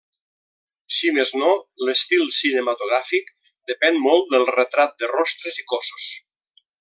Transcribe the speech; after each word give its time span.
Si 0.99 1.11
més 1.17 1.31
no 1.41 1.51
l'estil 1.89 2.25
cinematogràfic 2.39 3.29
depèn 3.73 4.03
molt 4.09 4.35
del 4.35 4.49
retrat 4.55 4.97
de 5.05 5.11
rostres 5.17 5.61
i 5.65 5.71
cossos. 5.75 6.13